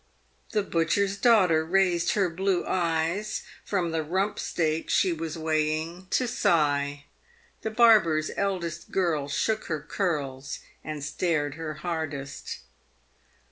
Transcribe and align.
The 0.49 0.63
butcher's 0.63 1.15
daughter 1.15 1.63
raised 1.63 2.13
her 2.13 2.27
blue 2.27 2.65
eyes 2.65 3.43
from 3.63 3.91
the 3.91 4.03
rumpsteaks 4.03 4.89
she 4.91 5.13
was 5.13 5.37
weighing, 5.37 6.07
to 6.09 6.27
sigh. 6.27 7.05
The 7.61 7.69
barber's 7.69 8.31
eldest 8.35 8.89
girl 8.91 9.27
shook 9.29 9.65
her 9.65 9.79
curls 9.79 10.57
and 10.83 11.03
stared 11.03 11.53
her 11.53 11.75
hardest. 11.75 12.61